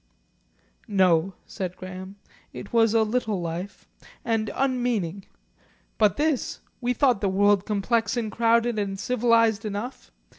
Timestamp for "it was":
2.53-2.95